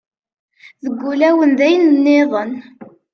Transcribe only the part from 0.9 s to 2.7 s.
ulawen d ayen nniḍen.